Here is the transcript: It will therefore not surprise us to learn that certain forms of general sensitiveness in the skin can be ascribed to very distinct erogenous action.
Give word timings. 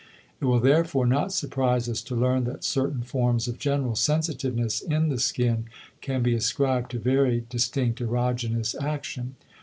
It 0.39 0.45
will 0.45 0.59
therefore 0.59 1.05
not 1.05 1.31
surprise 1.31 1.87
us 1.87 2.01
to 2.05 2.15
learn 2.15 2.45
that 2.45 2.63
certain 2.63 3.03
forms 3.03 3.47
of 3.47 3.59
general 3.59 3.93
sensitiveness 3.95 4.81
in 4.81 5.09
the 5.09 5.19
skin 5.19 5.65
can 6.01 6.23
be 6.23 6.33
ascribed 6.33 6.89
to 6.89 6.97
very 6.99 7.45
distinct 7.51 7.99
erogenous 7.99 8.73
action. 8.83 9.35